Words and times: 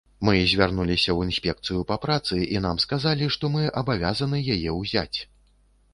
Мы 0.27 0.33
звярнуліся 0.53 1.05
ў 1.13 1.19
інспекцыю 1.31 1.79
па 1.91 1.97
працы, 2.05 2.35
і 2.57 2.63
нам 2.65 2.81
сказалі, 2.87 3.29
што 3.39 3.53
мы 3.57 3.69
абавязаны 3.83 4.37
яе 4.57 4.71
ўзяць. 4.81 5.17